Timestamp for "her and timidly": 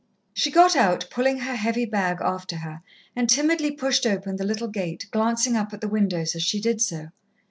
2.55-3.69